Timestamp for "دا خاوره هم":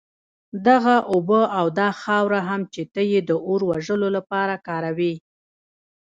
1.79-2.61